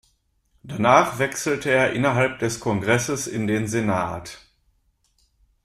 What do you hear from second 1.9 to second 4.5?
innerhalb des Kongresses in den Senat.